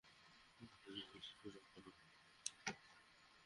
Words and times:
আচ্ছা, 0.61 0.77
জলদি 0.85 1.19
শুরু 1.29 1.59
করো। 1.75 1.91